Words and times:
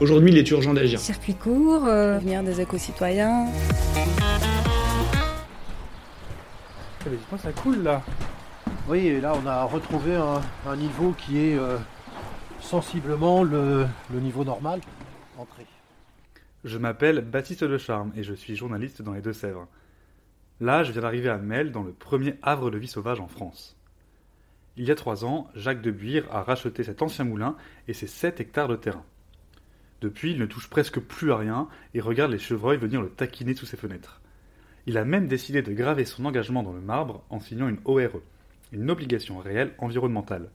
Aujourd'hui, 0.00 0.30
il 0.30 0.38
est 0.38 0.48
urgent 0.52 0.74
d'agir. 0.74 1.00
Circuit 1.00 1.34
court, 1.34 1.84
euh, 1.86 2.18
venir 2.18 2.44
des 2.44 2.60
éco-citoyens. 2.60 3.46
Dites-moi, 7.04 7.38
ça 7.38 7.52
coule 7.52 7.82
là. 7.82 8.02
Oui, 8.88 9.06
et 9.08 9.20
là 9.20 9.34
on 9.42 9.46
a 9.46 9.64
retrouvé 9.64 10.14
un, 10.14 10.40
un 10.66 10.76
niveau 10.76 11.12
qui 11.18 11.38
est 11.38 11.58
euh, 11.58 11.78
sensiblement 12.60 13.42
le, 13.42 13.86
le, 14.12 14.20
niveau 14.20 14.44
normal. 14.44 14.80
Entrée. 15.36 15.66
Je 16.64 16.78
m'appelle 16.78 17.20
Baptiste 17.20 17.62
Lecharme 17.62 18.12
et 18.16 18.22
je 18.22 18.34
suis 18.34 18.54
journaliste 18.54 19.02
dans 19.02 19.14
les 19.14 19.20
Deux-Sèvres. 19.20 19.66
Là, 20.60 20.84
je 20.84 20.92
viens 20.92 21.02
d'arriver 21.02 21.28
à 21.28 21.38
Mel, 21.38 21.72
dans 21.72 21.82
le 21.82 21.92
premier 21.92 22.34
havre 22.42 22.70
de 22.70 22.78
vie 22.78 22.88
sauvage 22.88 23.20
en 23.20 23.28
France. 23.28 23.76
Il 24.76 24.84
y 24.84 24.92
a 24.92 24.94
trois 24.94 25.24
ans, 25.24 25.48
Jacques 25.56 25.82
de 25.82 25.90
Buire 25.90 26.24
a 26.30 26.42
racheté 26.42 26.84
cet 26.84 27.02
ancien 27.02 27.24
moulin 27.24 27.56
et 27.88 27.92
ses 27.92 28.06
7 28.06 28.40
hectares 28.40 28.68
de 28.68 28.76
terrain. 28.76 29.04
Depuis, 30.00 30.32
il 30.32 30.38
ne 30.38 30.46
touche 30.46 30.70
presque 30.70 31.00
plus 31.00 31.32
à 31.32 31.36
rien 31.36 31.68
et 31.94 32.00
regarde 32.00 32.30
les 32.30 32.38
chevreuils 32.38 32.78
venir 32.78 33.02
le 33.02 33.10
taquiner 33.10 33.54
sous 33.54 33.66
ses 33.66 33.76
fenêtres. 33.76 34.20
Il 34.86 34.96
a 34.96 35.04
même 35.04 35.26
décidé 35.26 35.60
de 35.60 35.72
graver 35.72 36.04
son 36.04 36.24
engagement 36.24 36.62
dans 36.62 36.72
le 36.72 36.80
marbre 36.80 37.24
en 37.30 37.40
signant 37.40 37.68
une 37.68 37.80
ORE, 37.84 38.22
une 38.72 38.90
obligation 38.90 39.38
réelle 39.38 39.74
environnementale. 39.78 40.50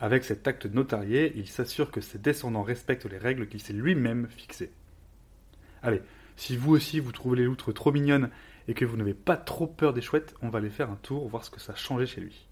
Avec 0.00 0.24
cet 0.24 0.46
acte 0.48 0.66
notarié, 0.66 1.32
il 1.36 1.48
s'assure 1.48 1.90
que 1.90 2.00
ses 2.00 2.18
descendants 2.18 2.62
respectent 2.62 3.10
les 3.10 3.18
règles 3.18 3.46
qu'il 3.46 3.60
s'est 3.60 3.72
lui-même 3.72 4.28
fixées. 4.28 4.72
Allez, 5.82 6.02
si 6.36 6.56
vous 6.56 6.72
aussi 6.72 7.00
vous 7.00 7.12
trouvez 7.12 7.38
les 7.38 7.44
loutres 7.44 7.74
trop 7.74 7.92
mignonnes 7.92 8.30
et 8.68 8.74
que 8.74 8.84
vous 8.84 8.96
n'avez 8.96 9.14
pas 9.14 9.36
trop 9.36 9.66
peur 9.66 9.92
des 9.92 10.00
chouettes, 10.00 10.34
on 10.40 10.48
va 10.48 10.58
aller 10.58 10.70
faire 10.70 10.90
un 10.90 10.98
tour, 11.02 11.28
voir 11.28 11.44
ce 11.44 11.50
que 11.50 11.60
ça 11.60 11.72
a 11.72 11.76
changé 11.76 12.06
chez 12.06 12.20
lui. 12.20 12.46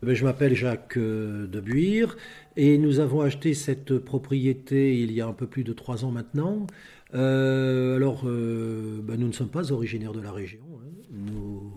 Ben, 0.00 0.14
je 0.14 0.22
m'appelle 0.22 0.54
Jacques 0.54 0.96
euh, 0.96 1.48
de 1.48 1.60
Buire 1.60 2.16
et 2.56 2.78
nous 2.78 3.00
avons 3.00 3.20
acheté 3.20 3.52
cette 3.52 3.98
propriété 3.98 4.96
il 4.96 5.10
y 5.10 5.20
a 5.20 5.26
un 5.26 5.32
peu 5.32 5.48
plus 5.48 5.64
de 5.64 5.72
trois 5.72 6.04
ans 6.04 6.12
maintenant. 6.12 6.68
Euh, 7.14 7.96
alors, 7.96 8.22
euh, 8.24 9.00
ben, 9.02 9.18
nous 9.18 9.26
ne 9.26 9.32
sommes 9.32 9.48
pas 9.48 9.72
originaires 9.72 10.12
de 10.12 10.20
la 10.20 10.30
région, 10.30 10.60
hein. 10.76 11.02
nous 11.10 11.72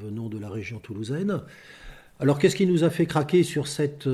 venons 0.00 0.28
de 0.28 0.38
la 0.38 0.48
région 0.48 0.78
toulousaine. 0.78 1.40
Alors, 2.20 2.38
qu'est-ce 2.38 2.54
qui 2.54 2.66
nous 2.66 2.84
a 2.84 2.90
fait 2.90 3.06
craquer 3.06 3.42
sur 3.42 3.66
cette, 3.66 4.08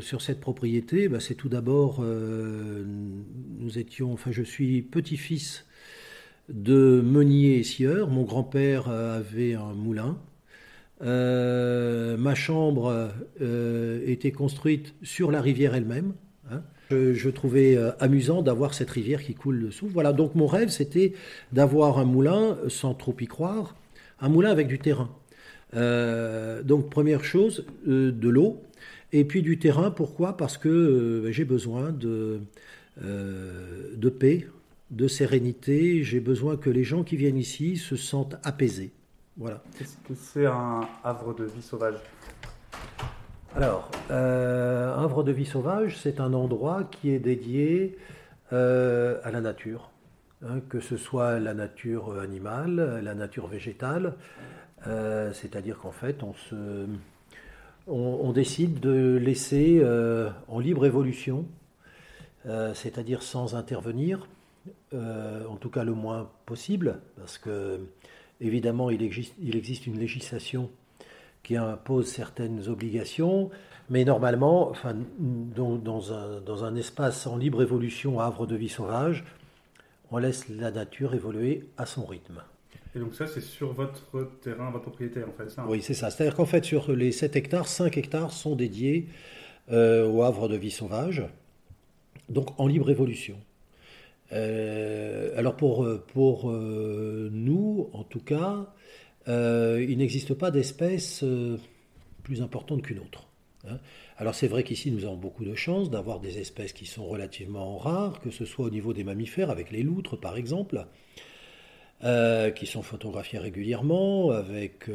sur 0.00 0.22
cette 0.22 0.40
propriété? 0.40 1.08
Ben, 1.08 1.20
C'est 1.20 1.34
tout 1.34 1.50
d'abord, 1.50 2.02
nous 2.02 3.78
étions, 3.78 4.12
enfin, 4.14 4.32
je 4.32 4.42
suis 4.42 4.82
petit-fils 4.82 5.66
de 6.48 7.02
meunier 7.04 7.58
et 7.58 7.62
scieur. 7.62 8.08
Mon 8.08 8.24
grand-père 8.24 8.88
avait 8.88 9.54
un 9.54 9.74
moulin. 9.74 10.18
Euh, 11.02 12.16
ma 12.16 12.34
chambre 12.34 13.10
euh, 13.40 14.00
était 14.06 14.30
construite 14.30 14.94
sur 15.02 15.30
la 15.30 15.40
rivière 15.40 15.74
elle-même. 15.74 16.14
Hein. 16.50 16.62
Je, 16.90 17.28
trouvais 17.30 17.76
euh, 17.76 17.90
amusant 17.98 18.42
d'avoir 18.42 18.74
cette 18.74 18.90
rivière 18.90 19.22
qui 19.22 19.34
coule 19.34 19.60
dessous. 19.60 19.88
Voilà, 19.88 20.12
donc 20.12 20.34
mon 20.34 20.46
rêve, 20.46 20.68
c'était 20.68 21.14
d'avoir 21.52 21.98
un 21.98 22.04
moulin, 22.04 22.56
sans 22.68 22.94
trop 22.94 23.16
y 23.20 23.26
croire, 23.26 23.76
un 24.20 24.28
moulin 24.28 24.50
avec 24.50 24.68
du 24.68 24.78
terrain. 24.78 25.10
Donc 25.72 26.88
première 26.88 27.24
chose, 27.24 27.66
de 27.84 28.28
l'eau, 28.28 28.62
et 29.12 29.24
puis 29.24 29.42
du 29.42 29.58
terrain. 29.58 29.90
Pourquoi? 29.90 30.36
Parce 30.36 30.56
que 30.56 31.28
j'ai 31.30 31.44
besoin 31.44 31.90
de, 31.90 32.38
de 33.02 34.08
paix, 34.08 34.46
de 34.92 35.08
sérénité. 35.08 36.04
J'ai 36.04 36.20
besoin 36.20 36.56
que 36.56 36.70
les 36.70 36.84
gens 36.84 37.02
qui 37.02 37.16
viennent 37.16 37.38
ici 37.38 37.76
se 37.76 37.96
sentent 37.96 38.36
apaisés. 38.44 38.92
Voilà. 39.36 39.60
Qu'est-ce 39.76 39.96
que 40.08 40.14
c'est 40.14 40.46
un 40.46 40.82
havre 41.02 41.34
de 41.34 41.44
vie 41.44 41.62
sauvage? 41.62 41.96
Alors, 43.56 43.90
euh, 44.10 44.94
havre 44.96 45.22
de 45.24 45.32
vie 45.32 45.46
sauvage, 45.46 45.98
c'est 45.98 46.20
un 46.20 46.32
endroit 46.34 46.84
qui 46.84 47.10
est 47.10 47.18
dédié 47.18 47.98
euh, 48.52 49.20
à 49.24 49.30
la 49.32 49.40
nature, 49.40 49.90
hein, 50.44 50.60
que 50.68 50.80
ce 50.80 50.96
soit 50.96 51.40
la 51.40 51.54
nature 51.54 52.20
animale, 52.20 53.00
la 53.02 53.14
nature 53.14 53.48
végétale. 53.48 54.14
Euh, 54.86 55.32
C'est-à-dire 55.32 55.78
qu'en 55.78 55.92
fait, 55.92 56.22
on, 56.22 56.34
se, 56.34 56.86
on, 57.86 58.18
on, 58.22 58.32
décide 58.32 58.80
de 58.80 59.16
laisser 59.16 59.80
euh, 59.82 60.30
en 60.46 60.60
libre 60.60 60.86
évolution, 60.86 61.46
euh, 62.46 62.74
c'est-à-dire 62.74 63.22
sans 63.22 63.54
intervenir, 63.54 64.28
euh, 64.92 65.46
en 65.46 65.56
tout 65.56 65.70
cas 65.70 65.84
le 65.84 65.92
moins 65.92 66.30
possible, 66.46 67.00
parce 67.16 67.38
que 67.38 67.80
Évidemment, 68.44 68.90
il 68.90 69.02
existe, 69.02 69.34
il 69.42 69.56
existe, 69.56 69.86
une 69.86 69.98
législation 69.98 70.70
qui 71.42 71.56
impose 71.56 72.06
certaines 72.06 72.68
obligations, 72.68 73.50
mais 73.90 74.04
normalement, 74.04 74.70
enfin, 74.70 74.94
dans, 75.18 75.76
dans, 75.76 76.12
un, 76.12 76.40
dans, 76.40 76.64
un, 76.64 76.76
espace 76.76 77.26
en 77.26 77.36
libre 77.36 77.62
évolution, 77.62 78.20
havre 78.20 78.46
de 78.46 78.54
vie 78.54 78.68
sauvage, 78.68 79.24
on 80.10 80.18
laisse 80.18 80.48
la 80.48 80.70
nature 80.70 81.14
évoluer 81.14 81.64
à 81.76 81.86
son 81.86 82.04
rythme. 82.04 82.42
Et 82.94 82.98
donc 82.98 83.14
ça, 83.14 83.26
c'est 83.26 83.40
sur 83.40 83.72
votre 83.72 84.30
terrain, 84.42 84.70
votre 84.70 84.84
propriété, 84.84 85.24
en 85.24 85.32
fait, 85.32 85.50
ça? 85.50 85.64
Oui, 85.66 85.82
c'est 85.82 85.94
ça. 85.94 86.10
C'est-à-dire 86.10 86.36
qu'en 86.36 86.46
fait, 86.46 86.64
sur 86.64 86.92
les 86.92 87.12
7 87.12 87.34
hectares, 87.36 87.66
5 87.66 87.96
hectares 87.96 88.32
sont 88.32 88.54
dédiés 88.54 89.08
euh, 89.72 90.06
au 90.06 90.22
havre 90.22 90.48
de 90.48 90.56
vie 90.56 90.70
sauvage, 90.70 91.24
donc 92.28 92.58
en 92.60 92.66
libre 92.66 92.90
évolution. 92.90 93.36
Euh, 94.32 95.38
alors 95.38 95.56
pour, 95.56 95.86
pour 96.12 96.50
euh, 96.50 97.28
nous, 97.32 97.90
en 97.92 98.04
tout 98.04 98.20
cas, 98.20 98.72
euh, 99.28 99.84
il 99.86 99.98
n'existe 99.98 100.34
pas 100.34 100.50
d'espèce 100.50 101.22
euh, 101.22 101.58
plus 102.22 102.42
importante 102.42 102.82
qu'une 102.82 102.98
autre. 102.98 103.28
Hein. 103.68 103.78
Alors 104.16 104.34
c'est 104.34 104.48
vrai 104.48 104.62
qu'ici 104.62 104.90
nous 104.90 105.04
avons 105.04 105.16
beaucoup 105.16 105.44
de 105.44 105.54
chance 105.54 105.90
d'avoir 105.90 106.20
des 106.20 106.38
espèces 106.38 106.72
qui 106.72 106.86
sont 106.86 107.06
relativement 107.06 107.78
rares, 107.78 108.20
que 108.20 108.30
ce 108.30 108.44
soit 108.44 108.66
au 108.66 108.70
niveau 108.70 108.92
des 108.92 109.04
mammifères, 109.04 109.50
avec 109.50 109.70
les 109.70 109.82
loutres 109.82 110.18
par 110.18 110.36
exemple, 110.36 110.86
qui 112.54 112.66
sont 112.66 112.82
photographiées 112.82 113.38
régulièrement, 113.38 114.30
avec, 114.30 114.90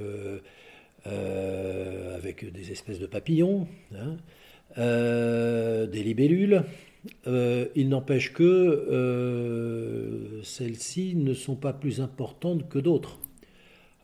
avec 1.05 2.51
des 2.51 2.71
espèces 2.71 2.99
de 2.99 3.07
papillons, 3.07 3.67
hein, 3.95 4.17
des 4.77 6.03
libellules. 6.03 6.63
Euh, 7.27 7.67
il 7.75 7.89
n'empêche 7.89 8.33
que 8.33 8.43
euh, 8.43 10.43
celles-ci 10.43 11.15
ne 11.15 11.33
sont 11.33 11.55
pas 11.55 11.73
plus 11.73 12.01
importantes 12.01 12.67
que 12.69 12.79
d'autres. 12.79 13.19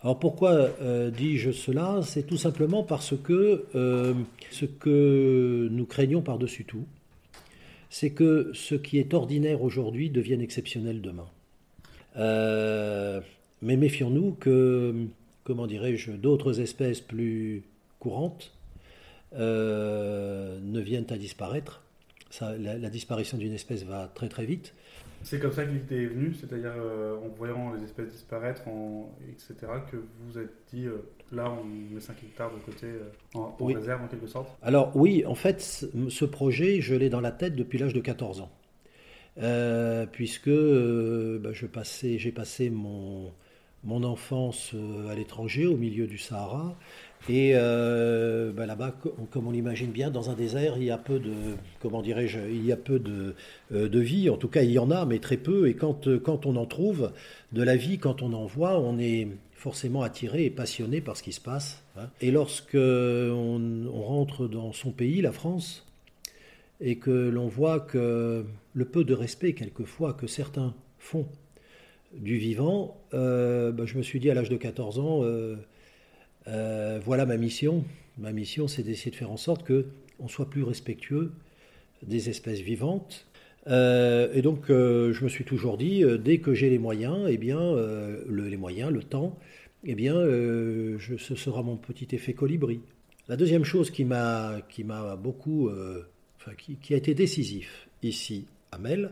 Alors 0.02 0.20
pourquoi 0.20 0.52
euh, 0.52 1.10
dis-je 1.10 1.52
cela? 1.52 2.02
C'est 2.04 2.24
tout 2.24 2.38
simplement 2.38 2.84
parce 2.84 3.14
que 3.22 3.66
ce 4.52 4.66
que 4.66 5.68
nous 5.72 5.86
craignons 5.86 6.22
par-dessus 6.22 6.64
tout, 6.64 6.86
c'est 7.90 8.12
que 8.12 8.52
ce 8.54 8.76
qui 8.76 8.98
est 8.98 9.14
ordinaire 9.14 9.62
aujourd'hui 9.62 10.10
devienne 10.10 10.42
exceptionnel 10.42 11.02
demain. 11.02 11.28
Mais 13.62 13.78
méfions-nous 13.78 14.34
que, 14.34 14.94
comment 15.44 15.68
dirais-je, 15.68 16.12
d'autres 16.12 16.62
espèces 16.62 17.02
plus 17.02 17.64
courantes 18.00 18.54
ne 19.34 20.80
viennent 20.80 21.08
à 21.10 21.18
disparaître 21.18 21.85
ça, 22.36 22.58
la, 22.58 22.78
la, 22.78 22.90
disparition 22.90 23.38
d'une 23.38 23.54
espèce 23.54 23.84
va 23.84 24.12
très 24.14 24.30
très 24.30 24.46
vite. 24.46 24.74
C'est 25.24 25.40
comme 25.40 25.54
ça 25.54 25.66
que 25.66 25.72
l'idée 25.72 26.04
est 26.04 26.08
venue, 26.08 26.34
c'est-à-dire 26.34 26.74
euh, 26.78 27.18
en 27.18 27.30
voyant 27.30 27.74
les 27.74 27.84
espèces 27.84 28.12
disparaître, 28.12 28.68
en, 28.68 29.10
etc., 29.28 29.56
que 29.90 29.98
vous 29.98 30.04
vous 30.32 30.38
êtes 30.38 30.54
dit, 30.72 30.86
euh, 30.86 30.98
là 31.32 31.50
on 31.50 31.64
met 31.64 32.00
5 32.00 32.16
hectares 32.24 32.52
de 32.54 32.60
côté 32.60 32.88
euh, 32.88 33.10
en, 33.34 33.40
en 33.40 33.56
oui. 33.60 33.76
réserve 33.76 34.04
en 34.04 34.08
quelque 34.08 34.28
sorte 34.28 34.50
Alors 34.62 34.96
oui, 34.96 35.26
en 35.26 35.34
fait, 35.34 35.62
ce 35.62 36.26
projet, 36.26 36.82
je 36.82 36.94
l'ai 36.94 37.10
dans 37.10 37.22
la 37.22 37.32
tête 37.32 37.56
depuis 37.56 37.80
l'âge 37.80 37.94
de 37.94 38.02
14 38.02 38.42
ans. 38.42 38.52
Puisque 40.12 40.50
bah, 40.50 41.50
j'ai 41.54 42.32
passé 42.32 42.70
mon, 42.70 43.32
mon 43.86 44.04
enfance 44.04 44.74
à 45.10 45.16
l'étranger, 45.16 45.68
au 45.68 45.78
milieu 45.78 46.08
du 46.08 46.18
Sahara, 46.18 46.76
et 47.28 47.54
euh, 47.56 48.52
ben 48.52 48.68
là-bas, 48.68 48.94
comme 49.32 49.48
on 49.48 49.52
l'imagine 49.52 49.90
bien, 49.90 50.12
dans 50.12 50.30
un 50.30 50.36
désert, 50.36 50.76
il 50.78 50.84
y 50.84 50.92
a 50.92 50.98
peu 50.98 51.18
de, 51.18 51.34
comment 51.82 52.04
dirais-je, 52.04 52.40
il 52.52 52.64
y 52.64 52.72
a 52.72 52.78
peu 52.78 53.00
de, 53.00 53.34
euh, 53.74 53.90
de, 53.90 54.00
vie. 54.00 54.30
En 54.30 54.38
tout 54.38 54.48
cas, 54.48 54.62
il 54.62 54.72
y 54.72 54.78
en 54.78 54.92
a, 54.92 55.06
mais 55.06 55.18
très 55.18 55.38
peu. 55.38 55.68
Et 55.68 55.74
quand, 55.74 56.08
quand 56.20 56.46
on 56.46 56.56
en 56.56 56.66
trouve 56.66 57.12
de 57.52 57.64
la 57.64 57.76
vie, 57.76 57.98
quand 57.98 58.22
on 58.22 58.32
en 58.34 58.46
voit, 58.46 58.80
on 58.80 59.00
est 59.00 59.28
forcément 59.54 60.04
attiré 60.04 60.46
et 60.46 60.50
passionné 60.52 61.02
par 61.02 61.18
ce 61.18 61.24
qui 61.24 61.34
se 61.34 61.42
passe. 61.42 61.82
Hein. 61.98 62.10
Et 62.22 62.30
lorsque 62.30 62.76
on, 62.76 63.90
rentre 63.92 64.48
dans 64.48 64.72
son 64.72 64.92
pays, 64.92 65.22
la 65.22 65.32
France, 65.32 65.84
et 66.80 66.98
que 66.98 67.10
l'on 67.10 67.48
voit 67.48 67.80
que 67.80 68.46
le 68.74 68.86
peu 68.86 69.04
de 69.04 69.16
respect 69.16 69.54
quelquefois 69.54 70.14
que 70.14 70.28
certains 70.28 70.76
font 71.00 71.26
du 72.20 72.38
vivant, 72.38 72.98
euh, 73.14 73.72
bah, 73.72 73.86
je 73.86 73.98
me 73.98 74.04
suis 74.04 74.20
dit 74.20 74.30
à 74.30 74.34
l'âge 74.34 74.50
de 74.50 74.58
14 74.58 75.00
ans, 75.00 75.24
euh, 75.24 75.56
euh, 76.48 77.00
voilà 77.04 77.26
ma 77.26 77.38
mission. 77.38 77.84
Ma 78.18 78.32
mission, 78.32 78.68
c'est 78.68 78.84
d'essayer 78.84 79.12
de 79.12 79.16
faire 79.16 79.32
en 79.32 79.38
sorte 79.38 79.64
que 79.64 79.88
on 80.20 80.28
soit 80.28 80.50
plus 80.50 80.64
respectueux 80.64 81.32
des 82.04 82.30
espèces 82.30 82.60
vivantes. 82.60 83.28
et 83.68 84.42
donc, 84.42 84.66
je 84.70 85.24
me 85.24 85.28
suis 85.28 85.44
toujours 85.44 85.78
dit, 85.78 86.04
dès 86.24 86.38
que 86.38 86.54
j'ai 86.54 86.70
les 86.70 86.78
moyens, 86.78 87.28
eh 87.28 87.38
bien, 87.38 87.60
le, 87.60 88.48
les 88.48 88.58
moyens, 88.58 88.92
le 88.92 89.04
temps, 89.04 89.38
eh 89.84 89.96
bien, 89.96 90.14
ce 90.16 91.36
sera 91.36 91.64
mon 91.64 91.76
petit 91.76 92.16
effet 92.16 92.34
colibri. 92.34 92.80
La 93.28 93.36
deuxième 93.36 93.66
chose 93.66 93.92
qui 93.92 94.06
m'a 94.06 94.62
qui 94.70 94.86
m'a 94.86 95.18
beaucoup, 95.18 95.70
enfin, 96.38 96.52
qui, 96.58 96.76
qui, 96.76 96.94
a 96.94 96.98
été 96.98 97.14
décisif 97.14 97.90
ici 98.02 98.46
à 98.72 98.78
Mel, 98.78 99.12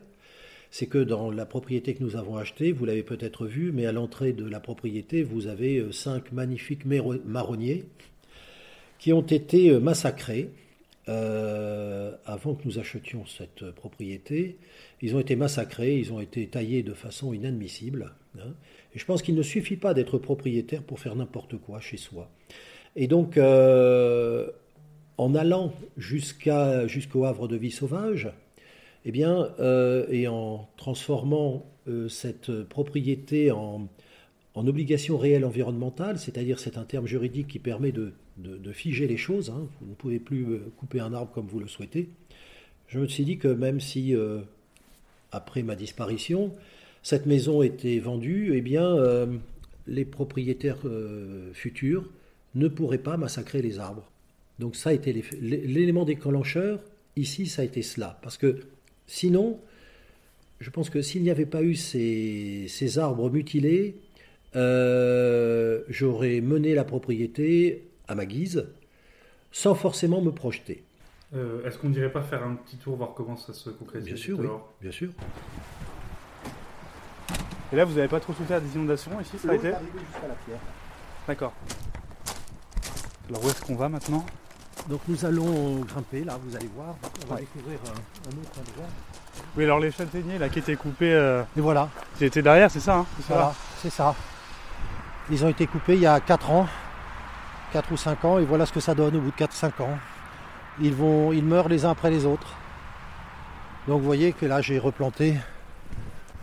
c'est 0.74 0.88
que 0.88 0.98
dans 0.98 1.30
la 1.30 1.46
propriété 1.46 1.94
que 1.94 2.04
nous 2.04 2.16
avons 2.16 2.36
achetée, 2.36 2.72
vous 2.72 2.86
l'avez 2.86 3.04
peut-être 3.04 3.46
vu, 3.46 3.72
mais 3.72 3.86
à 3.86 3.92
l'entrée 3.92 4.34
de 4.34 4.44
la 4.44 4.60
propriété, 4.60 5.22
vous 5.22 5.46
avez 5.46 5.78
euh, 5.78 5.92
cinq 5.92 6.32
magnifiques 6.32 6.84
marronniers 6.86 7.86
qui 8.98 9.14
ont 9.14 9.22
été 9.22 9.70
euh, 9.70 9.80
massacrés 9.80 10.50
euh, 11.10 12.16
avant 12.26 12.56
que 12.56 12.64
nous 12.66 12.80
achetions 12.80 13.24
cette 13.28 13.70
propriété. 13.70 14.58
Ils 15.04 15.16
ont 15.16 15.20
été 15.20 15.36
massacrés, 15.36 16.00
ils 16.00 16.12
ont 16.12 16.20
été 16.20 16.48
taillés 16.48 16.82
de 16.82 16.96
façon 16.96 17.34
inadmissible. 17.34 18.12
Hein. 18.40 18.56
et 18.96 18.98
je 18.98 19.06
pense 19.06 19.22
qu'il 19.22 19.36
ne 19.36 19.44
suffit 19.44 19.78
pas 19.78 19.94
d'être 19.94 20.18
propriétaire 20.18 20.82
pour 20.82 21.00
faire 21.00 21.16
n'importe 21.16 21.56
quoi 21.56 21.82
chez 21.82 21.98
soi. 21.98 22.32
Et 22.96 23.06
donc, 23.06 23.38
en 23.38 25.36
allant 25.36 25.72
jusqu'au 25.98 27.26
havre 27.26 27.48
de 27.48 27.58
vie 27.58 27.70
sauvage, 27.70 28.32
eh 29.06 29.12
bien, 29.12 29.50
euh, 29.60 30.06
et 30.10 30.28
en 30.28 30.70
transformant 30.78 31.66
euh, 31.88 32.08
cette 32.08 32.64
propriété 32.64 33.52
en, 33.52 33.90
obligation 34.56 35.18
réelle 35.18 35.46
environnementale, 35.46 36.20
c'est-à-dire 36.20 36.60
c'est 36.60 36.78
un 36.78 36.84
terme 36.84 37.08
juridique 37.08 37.48
qui 37.48 37.60
permet 37.60 37.92
de, 37.92 38.14
figer 38.72 39.08
les 39.08 39.18
choses, 39.18 39.50
hein, 39.50 39.68
vous 39.82 39.90
ne 39.90 39.96
pouvez 39.96 40.20
plus 40.20 40.46
euh, 40.46 40.72
couper 40.78 41.00
un 41.00 41.14
arbre 41.14 41.32
comme 41.32 41.48
vous 41.48 41.60
le 41.60 41.68
souhaitez, 41.68 42.10
je 42.88 43.00
me 43.00 43.08
suis 43.08 43.26
dit 43.26 43.38
que 43.38 43.48
même 43.48 43.80
si, 43.80 44.14
après 45.32 45.64
ma 45.64 45.74
disparition, 45.74 46.52
cette 47.02 47.26
maison 47.26 47.64
était 47.64 47.98
vendue, 47.98 48.52
eh 48.54 48.62
bien, 48.62 48.98
les 49.88 50.06
propriétaires 50.06 50.78
futurs 51.54 52.08
ne 52.54 52.68
pourraient 52.68 53.00
pas 53.00 53.18
massacrer 53.18 53.64
les 53.64 53.80
arbres. 53.80 54.12
Donc 54.60 54.76
ça 54.76 54.92
a 54.92 54.94
été 54.94 55.24
l'élément 55.42 56.06
déclencheur, 56.06 56.82
ici 57.16 57.48
ça 57.48 57.64
a 57.64 57.66
été 57.66 57.82
cela, 57.82 58.20
parce 58.22 58.38
que 58.38 58.60
Sinon, 59.08 59.60
je 60.60 60.70
pense 60.70 60.90
que 60.90 61.02
s'il 61.02 61.24
n'y 61.24 61.30
avait 61.30 61.46
pas 61.46 61.62
eu 61.62 61.76
ces, 61.76 62.98
arbres 62.98 63.30
mutilés, 63.30 63.98
euh, 64.56 65.82
j'aurais 65.90 66.42
mené 66.42 66.74
la 66.74 66.84
propriété 66.84 67.90
à 68.08 68.16
ma 68.16 68.26
guise, 68.26 68.68
sans 69.52 69.76
forcément 69.76 70.22
me 70.22 70.32
projeter. 70.32 70.84
Euh, 71.36 71.66
est-ce 71.66 71.78
qu'on 71.78 71.90
ne 71.90 71.94
dirait 71.94 72.12
pas 72.12 72.22
faire 72.22 72.44
un 72.44 72.56
petit 72.56 72.78
tour, 72.78 72.96
voir 72.96 73.14
comment 73.16 73.36
ça 73.36 73.54
se 73.54 73.70
concrétise 73.72 74.06
Bien 74.06 74.16
sûr, 74.16 74.40
oui, 74.40 74.48
bien 74.82 74.92
sûr. 74.92 75.10
Et 77.72 77.76
là, 77.76 77.86
vous 77.86 77.96
n'avez 77.96 78.08
pas 78.08 78.20
trop 78.20 78.34
souffert 78.34 78.62
des 78.62 78.76
inondations 78.76 79.20
ici, 79.20 79.38
ça 79.40 79.50
a 79.50 79.56
été 79.56 79.68
jusqu'à 79.68 80.28
la 80.28 80.36
pierre. 80.46 80.60
D'accord. 81.28 81.54
Alors 83.30 83.44
où 83.44 83.48
est-ce 83.48 83.62
qu'on 83.66 83.76
va 83.76 83.90
maintenant? 83.90 84.26
Donc 84.90 85.02
nous 85.08 85.26
allons 85.26 85.80
grimper, 85.82 86.24
là, 86.24 86.38
vous 86.44 86.56
allez 86.56 86.70
voir. 86.76 86.96
On 87.26 87.34
va 87.34 87.40
découvrir 87.40 87.80
un, 87.86 88.30
autre 88.30 88.60
endroit. 88.60 88.90
Oui, 89.56 89.64
alors 89.64 89.80
les 89.80 89.92
châtaigniers 89.92 90.38
là 90.38 90.50
qui 90.50 90.60
étaient 90.60 90.76
coupés. 90.76 91.14
Euh, 91.14 91.44
et 91.58 91.62
voilà. 91.62 91.90
Ils 92.20 92.26
étaient 92.26 92.42
derrière, 92.42 92.70
c'est 92.70 92.80
ça, 92.80 92.98
hein, 92.98 93.06
Voilà, 93.28 93.54
c'est 93.82 93.90
ça. 93.90 94.14
Ils 95.32 95.46
ont 95.46 95.50
été 95.50 95.68
coupés 95.68 95.96
il 95.96 96.02
y 96.02 96.06
a 96.06 96.20
4 96.20 96.52
ans, 96.52 96.68
4 97.72 97.92
ou 97.92 97.98
5 97.98 98.26
ans, 98.26 98.40
et 98.40 98.46
voilà 98.46 98.66
ce 98.66 98.74
que 98.74 98.82
ça 98.82 98.94
donne 98.94 99.16
au 99.16 99.22
bout 99.22 99.32
de 99.32 99.46
4-5 99.46 99.82
ans. 99.82 99.98
Ils, 100.82 100.94
vont, 100.94 101.32
ils 101.32 101.44
meurent 101.44 101.70
les 101.70 101.86
uns 101.86 101.92
après 101.92 102.10
les 102.10 102.26
autres. 102.26 102.56
Donc 103.88 104.00
vous 104.00 104.06
voyez 104.06 104.34
que 104.34 104.46
là 104.46 104.62
j'ai 104.62 104.80
replanté 104.80 105.36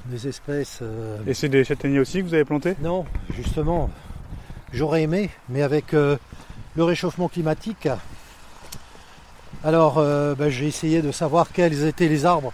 des 0.07 0.29
espèces. 0.29 0.79
Euh, 0.83 1.19
et 1.27 1.35
c'est 1.35 1.49
des 1.49 1.65
châtaigniers 1.65 2.01
aussi 2.01 2.21
que 2.21 2.27
vous 2.27 2.35
avez 2.35 2.45
plantés? 2.45 2.75
Non, 2.81 3.05
justement, 3.35 3.91
j'aurais 4.73 5.03
aimé, 5.03 5.31
mais 5.49 5.63
avec 5.63 5.93
euh, 5.95 6.17
le 6.77 6.85
réchauffement 6.85 7.29
climatique, 7.29 7.89
alors 9.65 9.99
euh, 9.99 10.35
ben, 10.35 10.49
j'ai 10.49 10.67
essayé 10.67 11.03
de 11.03 11.13
savoir 11.13 11.49
quels 11.53 11.85
étaient 11.85 12.09
les 12.09 12.25
arbres 12.25 12.53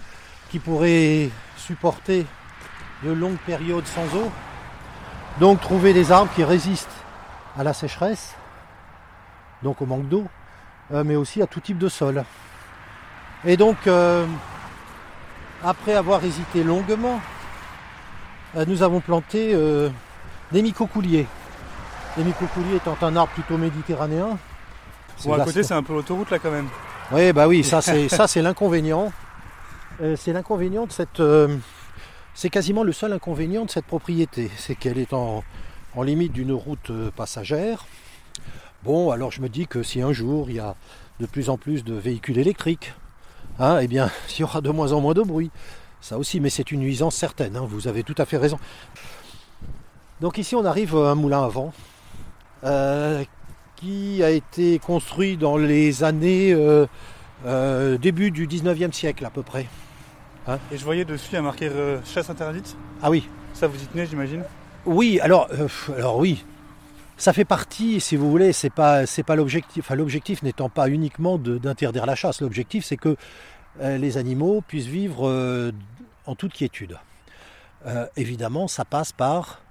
qui 0.51 0.59
pourraient 0.59 1.31
supporter 1.57 2.27
de 3.03 3.13
longues 3.13 3.39
périodes 3.47 3.87
sans 3.87 4.07
eau. 4.17 4.31
Donc 5.41 5.61
trouver 5.61 5.93
des 5.93 6.13
arbres 6.13 6.33
qui 6.35 6.45
résistent 6.45 6.89
à 7.59 7.63
la 7.63 7.73
sécheresse, 7.73 8.35
donc 9.63 9.83
au 9.83 9.87
manque 9.87 10.09
d'eau, 10.09 10.27
euh, 10.93 11.05
mais 11.05 11.17
aussi 11.17 11.43
à 11.43 11.47
tout 11.47 11.61
type 11.61 11.79
de 11.79 11.89
sol. 11.89 12.25
Et 13.45 13.57
donc, 13.57 13.77
euh, 13.87 14.27
après 15.63 15.95
avoir 15.95 16.25
hésité 16.25 16.65
longuement, 16.65 17.21
nous 18.67 18.83
avons 18.83 19.01
planté 19.01 19.55
des 20.51 20.63
micocouliers. 20.63 21.27
Les 22.17 22.25
micocouliers 22.25 22.77
étant 22.77 22.97
un 23.03 23.15
arbre 23.15 23.33
plutôt 23.33 23.59
méditerranéen. 23.59 24.39
Bon, 25.25 25.35
à 25.35 25.45
côté, 25.45 25.63
c'est 25.63 25.75
un 25.75 25.83
peu 25.83 25.93
l'autoroute 25.93 26.31
là 26.31 26.39
quand 26.39 26.51
même. 26.51 26.69
Oui, 27.13 27.33
bah 27.33 27.47
oui, 27.47 27.63
ça 27.63 27.81
c'est 27.81 28.09
ça 28.09 28.27
c'est 28.27 28.43
l'inconvénient. 28.43 29.13
Euh, 30.01 30.17
c'est 30.17 30.33
l'inconvénient 30.33 30.87
de 30.87 30.93
cette. 30.93 31.21
Euh, 31.21 31.57
c'est 32.35 32.51
quasiment 32.51 32.83
le 32.83 32.93
seul 32.93 33.13
inconvénient 33.13 33.65
de 33.65 33.71
cette 33.71 33.87
propriété, 33.87 34.51
c'est 34.57 34.75
qu'elle 34.75 34.99
est 34.99 35.13
en, 35.13 35.45
limite 36.03 36.33
d'une 36.33 36.53
route 36.53 36.91
euh, 36.91 37.13
passagère. 37.13 37.87
Bon, 38.83 39.11
alors 39.13 39.31
je 39.31 39.41
me 39.41 39.49
dis 39.49 39.69
que 39.69 39.85
si 39.85 40.03
un 40.03 40.13
jour 40.13 40.51
il 40.51 40.57
y 40.57 40.61
a 40.61 40.75
de 41.21 41.27
plus 41.27 41.49
en 41.49 41.57
plus 41.57 41.85
de 41.85 41.95
véhicules 41.95 42.39
électriques, 42.39 42.93
hein, 43.61 43.79
eh 43.81 43.87
bien, 43.87 44.11
il 44.37 44.41
y 44.41 44.43
aura 44.43 44.61
de 44.61 44.71
moins 44.71 44.93
en 44.93 45.01
moins 45.01 45.15
de 45.15 45.23
bruit. 45.23 45.53
Ça 46.01 46.19
aussi, 46.19 46.41
mais 46.41 46.51
c'est 46.51 46.73
une 46.73 46.81
nuisance 46.81 47.15
certaine. 47.15 47.57
Hein, 47.57 47.67
vous 47.69 47.87
avez 47.87 48.03
tout 48.03 48.17
à 48.19 48.27
fait 48.27 48.37
raison. 48.37 48.59
Donc 50.21 50.39
ici, 50.39 50.57
on 50.57 50.65
arrive 50.65 50.97
à 50.97 51.11
un 51.11 51.15
moulin 51.15 51.45
à 51.45 51.49
vent 51.49 51.73
qui 53.77 54.23
a 54.23 54.31
été 54.31 54.79
construit 54.79 55.37
dans 55.37 55.57
les 55.57 56.03
années 56.03 56.53
euh, 56.53 56.87
euh, 57.45 57.99
début 57.99 58.31
du 58.31 58.49
19e 58.49 58.93
siècle 58.93 59.25
à 59.25 59.31
peu 59.31 59.43
près. 59.43 59.67
Hein 60.49 60.59
Et 60.73 60.79
je 60.79 60.85
voyais 60.85 61.05
dessus, 61.05 61.29
il 61.33 61.35
y 61.35 61.39
a 61.39 61.43
marqué 61.43 61.69
euh, 61.69 61.99
chasse 62.05 62.31
interdite. 62.31 62.77
Ah 63.03 63.11
oui. 63.11 63.29
Ça 63.53 63.67
vous 63.67 63.81
y 63.81 63.87
tenez, 63.87 64.07
j'imagine? 64.07 64.43
Oui, 64.87 65.21
alors, 65.21 65.49
alors 65.97 66.19
oui. 66.19 66.45
Ça 67.19 67.33
fait 67.33 67.45
partie, 67.45 68.01
si 68.01 68.17
vous 68.17 68.31
voulez, 68.31 68.53
c'est 68.53 68.71
pas, 68.71 69.07
c'est 69.07 69.23
pas 69.23 69.37
l'objectif. 69.37 69.85
Enfin, 69.87 69.95
l'objectif 69.95 70.43
n'étant 70.43 70.69
pas 70.69 70.89
uniquement 70.89 71.39
d'interdire 71.39 72.05
la 72.05 72.15
chasse. 72.15 72.43
L'objectif, 72.43 72.85
c'est 72.85 72.99
que 72.99 73.17
les 73.81 74.19
animaux 74.19 74.63
puissent 74.67 74.87
vivre 74.87 75.73
en 76.27 76.35
toute 76.35 76.53
quiétude. 76.53 76.99
évidemment, 78.17 78.69
ça 78.69 78.85
passe 78.85 79.13
par 79.13 79.63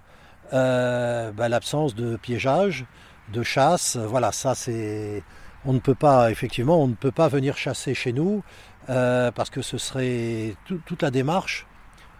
bah, 0.51 1.47
l'absence 1.47 1.93
de 1.93 2.17
piégeage, 2.17 2.85
de 3.31 3.43
chasse. 3.43 3.97
Voilà, 3.97 4.31
ça 4.31 4.55
c'est. 4.55 5.23
On 5.65 5.73
ne 5.73 5.79
peut 5.79 5.95
pas, 5.95 6.29
effectivement, 6.31 6.81
on 6.83 6.87
ne 6.87 6.93
peut 6.93 7.11
pas 7.11 7.27
venir 7.27 7.57
chasser 7.57 7.95
chez 7.95 8.13
nous 8.13 8.43
euh, 8.89 9.31
parce 9.31 9.49
que 9.49 9.61
ce 9.63 9.77
serait 9.79 10.55
toute 10.85 11.01
la 11.01 11.09
démarche 11.09 11.65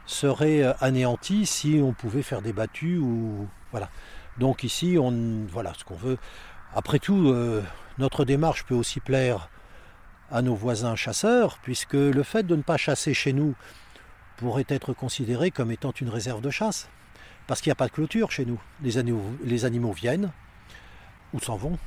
serait 0.07 0.63
euh, 0.63 0.73
anéantie 0.81 1.45
si 1.45 1.79
on 1.83 1.93
pouvait 1.93 2.23
faire 2.23 2.41
des 2.41 2.53
battues 2.53 2.97
ou 2.97 3.47
voilà. 3.71 3.89
Donc 4.37 4.63
ici, 4.63 4.97
on 4.99 5.45
voilà 5.47 5.73
ce 5.77 5.83
qu'on 5.83 5.95
veut. 5.95 6.17
Après 6.73 6.99
tout, 6.99 7.29
euh, 7.29 7.63
notre 7.97 8.25
démarche 8.25 8.65
peut 8.65 8.75
aussi 8.75 8.99
plaire 8.99 9.49
à 10.31 10.41
nos 10.41 10.55
voisins 10.55 10.95
chasseurs, 10.95 11.59
puisque 11.61 11.93
le 11.93 12.23
fait 12.23 12.43
de 12.43 12.55
ne 12.55 12.61
pas 12.61 12.77
chasser 12.77 13.13
chez 13.13 13.31
nous 13.31 13.55
pourrait 14.37 14.65
être 14.67 14.93
considéré 14.93 15.51
comme 15.51 15.71
étant 15.71 15.91
une 15.91 16.09
réserve 16.09 16.41
de 16.41 16.49
chasse, 16.49 16.89
parce 17.47 17.61
qu'il 17.61 17.69
n'y 17.69 17.73
a 17.73 17.77
pas 17.77 17.87
de 17.87 17.93
clôture 17.93 18.31
chez 18.31 18.45
nous. 18.45 18.59
Les 18.81 18.97
animaux, 18.97 19.23
les 19.43 19.65
animaux 19.65 19.93
viennent, 19.93 20.31
s'en 21.39 21.55
vont? 21.55 21.77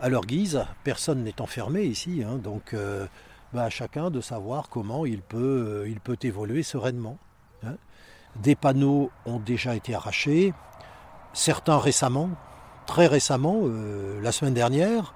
À 0.00 0.08
leur 0.08 0.26
guise. 0.26 0.64
Personne 0.84 1.24
n'est 1.24 1.40
enfermé 1.40 1.82
ici, 1.82 2.22
hein, 2.22 2.36
donc 2.36 2.74
euh, 2.74 3.06
bah, 3.52 3.64
à 3.64 3.70
chacun 3.70 4.10
de 4.10 4.20
savoir 4.20 4.68
comment 4.68 5.06
il 5.06 5.22
peut, 5.22 5.82
euh, 5.84 5.88
il 5.88 6.00
peut 6.00 6.18
évoluer 6.22 6.62
sereinement. 6.62 7.18
Hein. 7.64 7.76
Des 8.36 8.54
panneaux 8.54 9.10
ont 9.24 9.38
déjà 9.38 9.74
été 9.74 9.94
arrachés, 9.94 10.52
certains 11.32 11.78
récemment, 11.78 12.30
très 12.86 13.06
récemment, 13.06 13.62
euh, 13.64 14.20
la 14.20 14.32
semaine 14.32 14.54
dernière. 14.54 15.14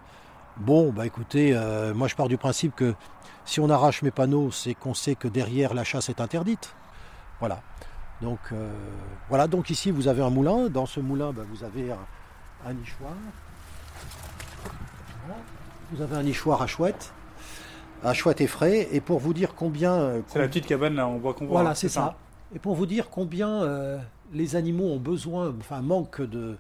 Bon, 0.56 0.92
bah 0.92 1.06
écoutez, 1.06 1.52
moi 1.94 2.06
je 2.06 2.14
pars 2.14 2.28
du 2.28 2.36
principe 2.36 2.74
que 2.74 2.94
si 3.46 3.60
on 3.60 3.70
arrache 3.70 4.02
mes 4.02 4.10
panneaux, 4.10 4.50
c'est 4.50 4.74
qu'on 4.74 4.92
sait 4.92 5.14
que 5.14 5.26
derrière 5.26 5.72
la 5.72 5.84
chasse 5.84 6.10
est 6.10 6.20
interdite. 6.20 6.74
Voilà. 7.38 7.62
Donc 8.20 8.40
voilà, 9.30 9.46
donc 9.46 9.70
ici 9.70 9.90
vous 9.90 10.06
avez 10.08 10.22
un 10.22 10.28
moulin. 10.28 10.68
Dans 10.68 10.84
ce 10.84 11.00
moulin, 11.00 11.32
bah, 11.32 11.44
vous 11.50 11.64
avez 11.64 11.92
un 12.66 12.74
nichoir. 12.74 13.14
Vous 15.92 16.02
avez 16.02 16.16
un 16.16 16.22
nichoir 16.22 16.62
à 16.62 16.66
chouette, 16.66 17.12
à 18.04 18.14
chouette 18.14 18.40
et 18.40 18.46
frais. 18.46 18.88
Et 18.92 19.00
pour 19.00 19.18
vous 19.18 19.34
dire 19.34 19.54
combien. 19.54 19.94
Euh, 19.94 20.20
c'est 20.28 20.38
la 20.38 20.48
petite 20.48 20.66
cabane 20.66 20.94
là, 20.94 21.08
on 21.08 21.18
voit 21.18 21.34
qu'on 21.34 21.46
voit. 21.46 21.60
Voilà, 21.60 21.74
c'est 21.74 21.88
ça. 21.88 22.16
Et 22.54 22.58
pour 22.58 22.74
vous 22.74 22.86
dire 22.86 23.10
combien 23.10 23.62
euh, 23.62 23.98
les 24.32 24.56
animaux 24.56 24.86
ont 24.86 24.98
besoin, 24.98 25.54
enfin 25.60 25.82
manque 25.82 26.20
de, 26.20 26.56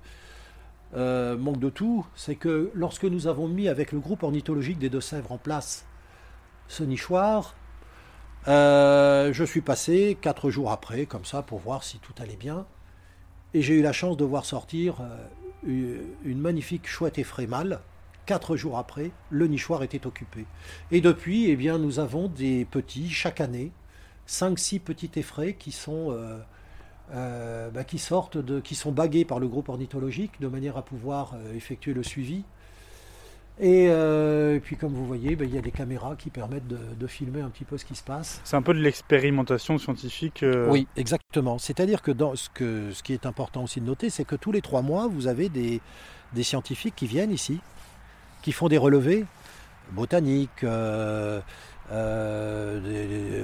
euh, 0.96 1.36
manque 1.36 1.58
de 1.58 1.68
tout, 1.68 2.06
c'est 2.14 2.36
que 2.36 2.70
lorsque 2.74 3.04
nous 3.04 3.26
avons 3.26 3.48
mis 3.48 3.68
avec 3.68 3.92
le 3.92 3.98
groupe 3.98 4.22
ornithologique 4.22 4.78
des 4.78 4.88
Deux-Sèvres 4.88 5.32
en 5.32 5.38
place 5.38 5.84
ce 6.68 6.84
nichoir, 6.84 7.54
euh, 8.46 9.32
je 9.32 9.44
suis 9.44 9.60
passé 9.60 10.16
quatre 10.20 10.50
jours 10.50 10.70
après, 10.70 11.06
comme 11.06 11.24
ça, 11.24 11.42
pour 11.42 11.58
voir 11.58 11.82
si 11.82 11.98
tout 11.98 12.14
allait 12.20 12.36
bien. 12.36 12.66
Et 13.52 13.62
j'ai 13.62 13.74
eu 13.74 13.82
la 13.82 13.92
chance 13.92 14.16
de 14.16 14.24
voir 14.24 14.44
sortir 14.44 14.96
une 15.64 16.40
magnifique 16.40 16.86
chouette 16.86 17.18
effraie 17.18 17.46
mâle. 17.46 17.80
Quatre 18.26 18.56
jours 18.56 18.78
après, 18.78 19.10
le 19.30 19.46
nichoir 19.46 19.82
était 19.82 20.06
occupé. 20.06 20.46
Et 20.90 21.00
depuis, 21.00 21.50
eh 21.50 21.56
bien, 21.56 21.78
nous 21.78 21.98
avons 21.98 22.28
des 22.28 22.64
petits 22.64 23.08
chaque 23.08 23.40
année, 23.40 23.72
cinq, 24.26 24.58
six 24.58 24.78
petits 24.78 25.10
effraies 25.16 25.54
qui 25.54 25.72
sont 25.72 26.14
bagués 28.92 29.24
par 29.24 29.40
le 29.40 29.48
groupe 29.48 29.68
ornithologique 29.68 30.40
de 30.40 30.46
manière 30.46 30.76
à 30.76 30.84
pouvoir 30.84 31.34
euh, 31.34 31.54
effectuer 31.54 31.92
le 31.92 32.02
suivi. 32.04 32.44
Et, 33.62 33.88
euh, 33.90 34.56
et 34.56 34.60
puis 34.60 34.76
comme 34.76 34.94
vous 34.94 35.06
voyez, 35.06 35.36
bah, 35.36 35.44
il 35.44 35.54
y 35.54 35.58
a 35.58 35.60
des 35.60 35.70
caméras 35.70 36.16
qui 36.16 36.30
permettent 36.30 36.66
de, 36.66 36.78
de 36.98 37.06
filmer 37.06 37.42
un 37.42 37.50
petit 37.50 37.64
peu 37.64 37.76
ce 37.76 37.84
qui 37.84 37.94
se 37.94 38.02
passe. 38.02 38.40
C'est 38.44 38.56
un 38.56 38.62
peu 38.62 38.72
de 38.72 38.80
l'expérimentation 38.80 39.76
scientifique. 39.76 40.42
euh, 40.42 40.66
Oui, 40.70 40.86
exactement. 40.96 41.58
C'est-à-dire 41.58 42.00
que, 42.00 42.10
dans 42.10 42.34
ce 42.36 42.48
que 42.48 42.90
ce 42.92 43.02
qui 43.02 43.12
est 43.12 43.26
important 43.26 43.62
aussi 43.64 43.80
de 43.82 43.86
noter, 43.86 44.08
c'est 44.08 44.24
que 44.24 44.34
tous 44.36 44.50
les 44.50 44.62
trois 44.62 44.80
mois, 44.80 45.08
vous 45.08 45.26
avez 45.26 45.50
des, 45.50 45.82
des 46.32 46.42
scientifiques 46.42 46.94
qui 46.96 47.06
viennent 47.06 47.32
ici, 47.32 47.60
qui 48.42 48.52
font 48.52 48.68
des 48.68 48.78
relevés 48.78 49.26
botaniques, 49.92 50.64
euh, 50.64 51.40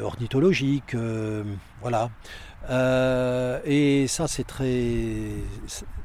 ornithologiques, 0.03 0.97
voilà. 1.83 2.11
Euh, 2.69 3.61
et 3.65 4.07
ça, 4.09 4.27
c'est 4.27 4.45
très. 4.45 4.83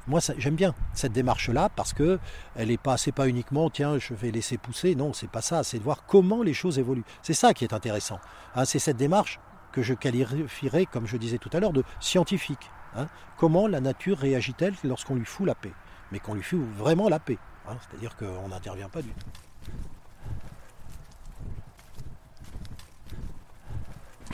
Moi, 0.08 0.20
j'aime 0.38 0.56
bien 0.56 0.74
cette 0.94 1.12
démarche-là 1.14 1.70
parce 1.76 1.94
que 1.94 2.20
elle 2.56 2.70
est 2.72 2.78
pas, 2.78 2.98
c'est 2.98 3.12
pas 3.12 3.28
uniquement 3.28 3.70
tiens, 3.70 3.98
je 3.98 4.14
vais 4.14 4.32
laisser 4.32 4.58
pousser. 4.58 4.96
Non, 4.96 5.14
c'est 5.14 5.30
pas 5.30 5.42
ça. 5.42 5.64
C'est 5.64 5.80
de 5.80 5.84
voir 5.84 6.06
comment 6.06 6.44
les 6.44 6.54
choses 6.54 6.78
évoluent. 6.80 7.04
C'est 7.22 7.34
ça 7.34 7.54
qui 7.54 7.64
est 7.64 7.74
intéressant. 7.74 8.20
Hein, 8.56 8.66
c'est 8.66 8.80
cette 8.80 8.98
démarche 8.98 9.40
que 9.72 9.82
je 9.82 9.94
qualifierais, 9.94 10.86
comme 10.86 11.08
je 11.08 11.18
disais 11.18 11.38
tout 11.38 11.50
à 11.54 11.60
l'heure, 11.60 11.74
de 11.74 11.84
scientifique. 12.00 12.70
hein. 12.96 13.08
Comment 13.38 13.68
la 13.68 13.80
nature 13.80 14.18
réagit-elle 14.20 14.74
lorsqu'on 14.84 15.16
lui 15.16 15.26
fout 15.26 15.48
la 15.48 15.56
paix? 15.56 15.72
Mais 16.12 16.20
qu'on 16.20 16.34
lui 16.34 16.44
fout 16.44 16.60
vraiment 16.78 17.10
la 17.10 17.20
paix. 17.20 17.38
hein. 17.70 17.78
C'est-à-dire 17.80 18.16
qu'on 18.18 18.50
n'intervient 18.50 18.90
pas 18.90 19.02
du 19.02 19.10
tout. 19.10 19.26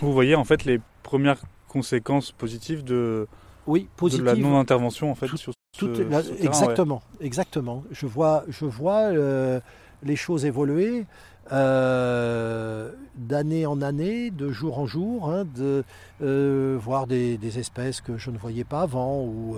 Vous 0.01 0.13
voyez 0.13 0.35
en 0.35 0.43
fait 0.43 0.65
les 0.65 0.79
premières 1.03 1.41
conséquences 1.67 2.31
positives 2.31 2.83
de, 2.83 3.27
Oui, 3.67 3.87
de 4.01 4.21
la 4.23 4.35
non-intervention 4.35 5.11
en 5.11 5.15
fait 5.15 5.27
Tout- 5.27 5.37
sur 5.37 5.53
Tout 5.77 5.93
ce, 5.95 6.01
est 6.01 6.09
là- 6.09 6.21
ce 6.23 6.29
terrain, 6.29 6.39
ouais. 6.41 6.45
exactement, 6.47 7.01
exactement. 7.21 7.83
Je 7.91 8.05
vois, 8.05 8.43
je 8.47 8.65
vois 8.65 9.11
euh, 9.11 9.59
les 10.03 10.15
choses 10.15 10.45
évoluer 10.45 11.05
euh, 11.51 12.91
d'année 13.15 13.65
en 13.65 13.81
année, 13.81 14.31
de 14.31 14.51
jour 14.51 14.79
en 14.79 14.85
jour, 14.87 15.29
hein, 15.29 15.45
de 15.55 15.83
euh, 16.21 16.77
voir 16.81 17.07
des, 17.07 17.37
des 17.37 17.57
espèces 17.59 18.01
que 18.01 18.17
je 18.17 18.31
ne 18.31 18.37
voyais 18.37 18.63
pas 18.65 18.81
avant 18.81 19.21
ou 19.23 19.55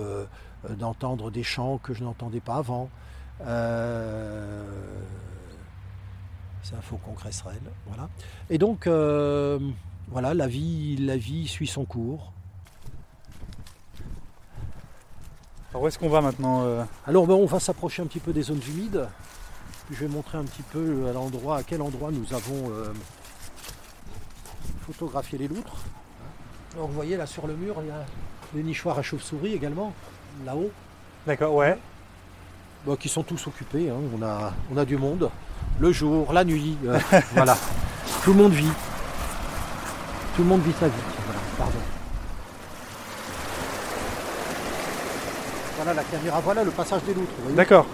d'entendre 0.78 1.30
des 1.30 1.42
chants 1.42 1.78
que 1.82 1.94
je 1.94 2.04
n'entendais 2.04 2.40
pas 2.40 2.56
avant. 2.56 2.90
C'est 6.62 6.74
un 6.76 6.80
faucon 6.82 7.12
cresserelle, 7.14 7.58
voilà. 7.86 8.08
Et 8.50 8.58
donc, 8.58 8.86
voilà, 10.10 10.34
la 10.34 10.46
vie, 10.46 10.96
la 10.96 11.16
vie 11.16 11.46
suit 11.46 11.66
son 11.66 11.84
cours. 11.84 12.32
Alors 15.70 15.82
où 15.84 15.86
est-ce 15.88 15.98
qu'on 15.98 16.08
va 16.08 16.20
maintenant 16.20 16.64
euh 16.64 16.82
Alors 17.06 17.26
ben, 17.26 17.34
on 17.34 17.46
va 17.46 17.60
s'approcher 17.60 18.02
un 18.02 18.06
petit 18.06 18.18
peu 18.18 18.32
des 18.32 18.42
zones 18.42 18.60
humides. 18.68 19.06
Je 19.90 19.96
vais 19.96 20.08
montrer 20.08 20.38
un 20.38 20.44
petit 20.44 20.62
peu 20.62 21.06
à 21.08 21.12
l'endroit, 21.12 21.58
à 21.58 21.62
quel 21.62 21.82
endroit 21.82 22.10
nous 22.10 22.32
avons 22.34 22.70
euh, 22.70 22.92
photographié 24.86 25.38
les 25.38 25.48
loutres. 25.48 25.76
Alors 26.74 26.86
vous 26.88 26.94
voyez 26.94 27.16
là 27.16 27.26
sur 27.26 27.46
le 27.46 27.54
mur, 27.54 27.76
il 27.82 27.88
y 27.88 27.90
a 27.90 28.04
les 28.54 28.62
nichoirs 28.62 28.98
à 28.98 29.02
chauve-souris 29.02 29.52
également, 29.54 29.92
là-haut, 30.44 30.70
D'accord, 31.26 31.54
ouais. 31.54 31.76
Bon, 32.86 32.96
qui 32.96 33.08
sont 33.08 33.22
tous 33.22 33.46
occupés. 33.46 33.90
hein. 33.90 33.96
On, 34.18 34.22
a, 34.22 34.54
on 34.72 34.76
a 34.78 34.84
du 34.84 34.96
monde, 34.96 35.30
le 35.78 35.92
jour, 35.92 36.32
la 36.32 36.44
nuit, 36.44 36.78
euh, 36.86 36.98
voilà. 37.34 37.56
Tout 38.24 38.32
le 38.32 38.42
monde 38.42 38.52
vit. 38.52 38.70
Tout 40.36 40.42
le 40.42 40.48
monde 40.48 40.62
vit 40.62 40.72
sa 40.72 40.88
vie. 40.88 40.94
Voilà, 41.26 41.40
pardon. 41.58 41.78
Voilà 45.76 45.94
la 45.94 46.04
caméra, 46.04 46.40
voilà 46.40 46.64
le 46.64 46.70
passage 46.70 47.02
des 47.04 47.14
loutres. 47.14 47.32
voyez 47.40 47.56
D'accord. 47.56 47.86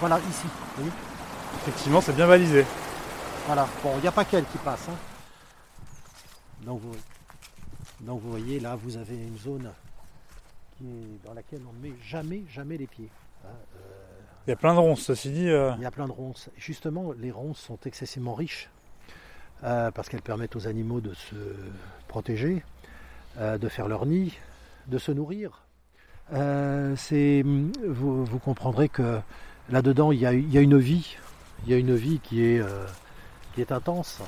Voilà, 0.00 0.18
ici. 0.28 0.44
vous 0.46 0.82
voyez 0.82 0.90
Effectivement, 1.62 2.00
c'est 2.00 2.12
bien 2.14 2.26
balisé. 2.28 2.64
Voilà. 3.46 3.66
Bon, 3.82 3.92
il 3.96 4.02
n'y 4.02 4.08
a 4.08 4.12
pas 4.12 4.24
qu'elle 4.24 4.44
qui 4.44 4.58
passe. 4.58 4.88
hein. 4.90 4.94
Donc, 6.64 6.80
vous, 6.80 6.92
donc 8.00 8.20
vous 8.20 8.30
voyez, 8.30 8.60
là, 8.60 8.76
vous 8.76 8.96
avez 8.96 9.14
une 9.16 9.38
zone 9.38 9.70
qui 10.76 10.84
est- 10.84 11.26
dans 11.26 11.32
laquelle 11.34 11.62
on 11.68 11.72
ne 11.72 11.88
met 11.88 11.94
jamais, 12.04 12.42
jamais 12.50 12.76
les 12.76 12.86
pieds. 12.86 13.08
hein. 13.44 13.48
Euh, 13.76 13.78
Il 14.46 14.50
y 14.50 14.52
a 14.52 14.56
plein 14.56 14.74
de 14.74 14.78
ronces, 14.80 15.00
ceci 15.02 15.30
dit. 15.30 15.48
euh, 15.48 15.72
il 15.78 15.82
y 15.82 15.86
a 15.86 15.90
plein 15.90 16.06
de 16.06 16.12
ronces. 16.12 16.50
Justement, 16.56 17.12
les 17.16 17.30
ronces 17.30 17.58
sont 17.60 17.78
excessivement 17.86 18.34
riches 18.34 18.68
euh, 19.64 19.90
parce 19.90 20.08
qu'elles 20.08 20.22
permettent 20.22 20.56
aux 20.56 20.66
animaux 20.66 21.00
de 21.00 21.14
se 21.14 21.34
protéger, 22.08 22.62
euh, 23.38 23.58
de 23.58 23.68
faire 23.68 23.88
leur 23.88 24.06
nid, 24.06 24.36
de 24.86 24.98
se 24.98 25.12
nourrir. 25.12 25.62
Euh, 26.32 26.94
c'est, 26.96 27.42
vous, 27.86 28.24
vous 28.24 28.38
comprendrez 28.38 28.88
que 28.88 29.18
là-dedans, 29.70 30.12
il 30.12 30.20
y, 30.20 30.26
a, 30.26 30.32
il 30.32 30.52
y 30.52 30.58
a 30.58 30.60
une 30.60 30.78
vie. 30.78 31.16
Il 31.64 31.70
y 31.70 31.74
a 31.74 31.78
une 31.78 31.94
vie 31.94 32.20
qui 32.22 32.44
est, 32.44 32.62
qui 33.54 33.60
est 33.60 33.72
intense. 33.72 34.20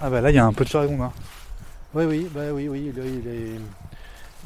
Ah 0.00 0.10
bah 0.10 0.20
là, 0.20 0.30
il 0.30 0.36
y 0.36 0.38
a 0.38 0.44
un 0.46 0.52
peu 0.52 0.64
de 0.64 0.68
charagon 0.68 0.98
là. 0.98 1.12
Oui, 1.94 2.04
oui, 2.04 2.28
bah 2.32 2.52
oui, 2.52 2.68
oui, 2.68 2.92
il 2.94 2.98
est, 2.98 3.08
il 3.08 3.28
est- 3.28 3.60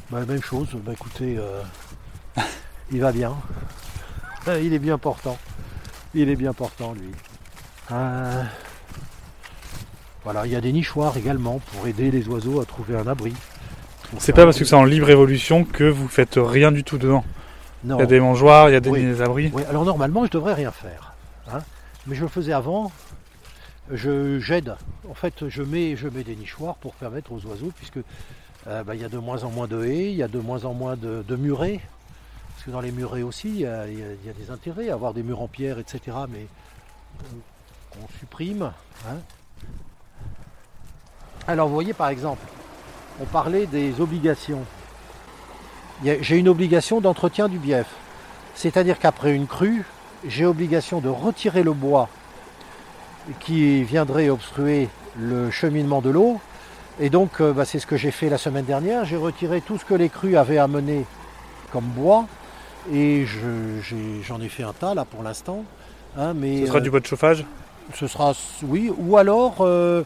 bah, 0.09 0.25
même 0.25 0.41
chose. 0.41 0.69
Bah, 0.75 0.93
écoutez, 0.93 1.37
euh, 1.37 1.61
il 2.91 3.01
va 3.01 3.11
bien. 3.11 3.35
Il 4.47 4.73
est 4.73 4.79
bien 4.79 4.97
portant. 4.97 5.37
Il 6.13 6.29
est 6.29 6.35
bien 6.35 6.53
portant, 6.53 6.93
lui. 6.93 7.09
Euh, 7.91 8.43
voilà, 10.23 10.45
il 10.45 10.51
y 10.51 10.55
a 10.55 10.61
des 10.61 10.71
nichoirs 10.71 11.15
également 11.17 11.59
pour 11.59 11.87
aider 11.87 12.11
les 12.11 12.27
oiseaux 12.27 12.61
à 12.61 12.65
trouver 12.65 12.95
un 12.97 13.07
abri. 13.07 13.33
C'est 14.19 14.33
pas 14.33 14.43
parce 14.45 14.59
que 14.59 14.65
c'est 14.65 14.75
en 14.75 14.83
libre 14.83 15.09
évolution 15.09 15.63
que 15.63 15.85
vous 15.85 16.07
faites 16.07 16.35
rien 16.37 16.71
du 16.71 16.83
tout 16.83 16.97
dedans. 16.97 17.23
Non. 17.83 17.97
Il 17.97 18.01
y 18.01 18.03
a 18.03 18.07
des 18.07 18.19
mangeoires, 18.19 18.69
il 18.69 18.73
y 18.73 18.75
a 18.75 18.79
des, 18.81 18.89
Oui. 18.89 19.01
des 19.01 19.21
abris. 19.21 19.49
Oui, 19.53 19.63
alors 19.69 19.85
normalement, 19.85 20.25
je 20.25 20.31
devrais 20.31 20.53
rien 20.53 20.71
faire. 20.71 21.13
hein. 21.51 21.59
Mais 22.07 22.15
je 22.15 22.21
le 22.21 22.27
faisais 22.27 22.53
avant. 22.53 22.91
Je 23.91 24.39
j'aide. 24.39 24.75
En 25.09 25.13
fait, 25.13 25.47
je 25.49 25.63
mets, 25.63 25.95
je 25.95 26.07
mets 26.07 26.23
des 26.23 26.35
nichoirs 26.35 26.75
pour 26.75 26.93
permettre 26.93 27.31
aux 27.31 27.43
oiseaux, 27.45 27.71
puisque 27.75 27.99
euh, 28.67 28.83
bah, 28.83 28.95
il 28.95 29.01
y 29.01 29.05
a 29.05 29.09
de 29.09 29.17
moins 29.17 29.43
en 29.43 29.49
moins 29.49 29.67
de 29.67 29.83
haies, 29.85 30.11
il 30.11 30.15
y 30.17 30.23
a 30.23 30.27
de 30.27 30.39
moins 30.39 30.65
en 30.65 30.73
moins 30.73 30.95
de, 30.95 31.23
de 31.27 31.35
murets. 31.35 31.79
Parce 32.61 32.67
que 32.67 32.75
dans 32.75 32.81
les 32.81 32.91
murets 32.91 33.23
aussi, 33.23 33.49
il 33.49 33.59
y, 33.61 33.65
a, 33.65 33.85
des 33.87 34.51
intérêts 34.51 34.91
à 34.91 34.93
avoir 34.93 35.15
des 35.15 35.23
murs 35.23 35.41
en 35.41 35.47
pierre, 35.47 35.79
etc. 35.79 36.15
Mais 36.29 36.45
euh, 37.23 37.99
on 38.03 38.19
supprime. 38.19 38.71
hein. 39.09 39.17
Alors, 41.47 41.67
vous 41.67 41.73
voyez, 41.73 41.93
par 41.93 42.09
exemple, 42.09 42.45
on 43.19 43.25
parlait 43.25 43.65
des 43.65 43.99
obligations. 43.99 44.63
J'ai 46.03 46.37
une 46.37 46.49
obligation 46.49 47.01
d'entretien 47.01 47.49
du 47.49 47.57
bief. 47.57 47.87
C'est-à-dire 48.53 48.99
qu'après 48.99 49.33
une 49.33 49.47
crue, 49.47 49.83
j'ai 50.27 50.45
obligation 50.45 51.01
de 51.01 51.09
retirer 51.09 51.63
le 51.63 51.73
bois 51.73 52.09
qui 53.39 53.81
viendrait 53.81 54.29
obstruer 54.29 54.87
le 55.17 55.49
cheminement 55.49 56.03
de 56.03 56.11
l'eau. 56.11 56.39
Et 56.99 57.09
donc, 57.09 57.41
euh, 57.41 57.53
bah, 57.53 57.65
c'est 57.65 57.79
ce 57.79 57.87
que 57.87 57.97
j'ai 57.97 58.11
fait 58.11 58.29
la 58.29 58.37
semaine 58.37 58.65
dernière. 58.65 59.03
J'ai 59.03 59.17
retiré 59.17 59.61
tout 59.61 59.79
ce 59.79 59.85
que 59.85 59.95
les 59.95 60.09
crues 60.09 60.37
avaient 60.37 60.59
amené 60.59 61.07
comme 61.71 61.85
bois. 61.85 62.27
Et 62.91 63.25
je- 63.25 64.21
j'en 64.23 64.41
ai, 64.41 64.49
fait 64.49 64.63
un 64.63 64.73
tas 64.73 64.93
là 64.95 65.05
pour 65.05 65.23
l'instant. 65.23 65.63
hein, 66.17 66.33
mais, 66.33 66.61
Ce 66.61 66.67
sera 66.67 66.77
euh, 66.79 66.81
du 66.81 66.89
bois 66.89 66.99
de 66.99 67.05
chauffage? 67.05 67.45
ce 67.93 68.07
sera, 68.07 68.33
oui, 68.63 68.91
ou 68.97 69.17
alors 69.17 69.57
euh, 69.61 70.03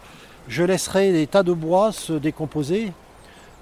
je 0.48 0.64
laisserai 0.64 1.12
des 1.12 1.28
tas 1.28 1.44
de 1.44 1.54
bois 1.54 1.92
se 1.92 2.14
décomposer 2.14 2.92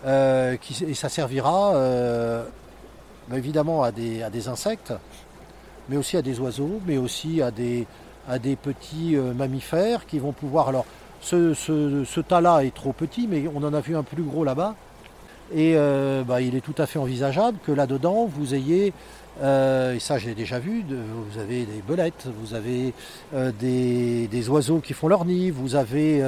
euh, 0.05 0.55
qui, 0.57 0.83
et 0.85 0.93
ça 0.93 1.09
servira 1.09 1.75
euh, 1.75 2.43
bah, 3.27 3.37
évidemment 3.37 3.83
à 3.83 3.91
des, 3.91 4.23
à 4.23 4.29
des 4.29 4.47
insectes, 4.47 4.93
mais 5.89 5.97
aussi 5.97 6.17
à 6.17 6.21
des 6.21 6.39
oiseaux, 6.39 6.79
mais 6.85 6.97
aussi 6.97 7.41
à 7.41 7.51
des, 7.51 7.85
à 8.29 8.39
des 8.39 8.55
petits 8.55 9.15
euh, 9.15 9.33
mammifères 9.33 10.05
qui 10.05 10.19
vont 10.19 10.31
pouvoir. 10.31 10.69
Alors, 10.69 10.85
ce, 11.21 11.53
ce- 11.53 12.03
ce 12.05 12.19
tas-là 12.19 12.63
est 12.63 12.73
trop 12.73 12.93
petit, 12.93 13.27
mais 13.29 13.45
on 13.53 13.63
en 13.63 13.73
a 13.73 13.79
vu 13.81 13.95
un 13.95 14.03
plus 14.03 14.23
gros 14.23 14.43
là-bas. 14.43 14.75
Et 15.51 15.73
euh, 15.75 16.23
bah, 16.23 16.41
il 16.41 16.55
est 16.55 16.61
tout 16.61 16.75
à 16.77 16.85
fait 16.85 16.99
envisageable 16.99 17.57
que 17.65 17.71
là-dedans, 17.71 18.25
vous 18.25 18.55
ayez, 18.55 18.93
euh, 19.41 19.93
et 19.95 19.99
ça 19.99 20.17
j'ai 20.17 20.33
déjà 20.35 20.57
vu, 20.59 20.83
de- 20.83 20.95
vous 20.95 21.39
avez 21.39 21.65
des 21.65 21.81
belettes, 21.87 22.27
vous 22.39 22.53
avez 22.55 22.93
euh, 23.35 23.51
des, 23.59 24.27
des 24.27 24.49
oiseaux 24.49 24.79
qui 24.79 24.93
font 24.93 25.07
leur 25.07 25.25
nid, 25.25 25.51
vous 25.51 25.75
avez 25.75 26.19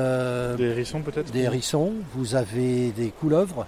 Des 0.58 0.66
hérissons 0.66 1.02
peut-être 1.02 1.32
des 1.32 1.42
hérissons, 1.42 1.94
vous 2.14 2.36
avez 2.36 2.92
des 2.92 3.10
couleuvres 3.10 3.66